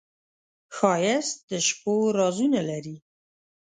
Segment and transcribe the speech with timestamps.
[0.75, 2.97] ښایست د شپو رازونه لري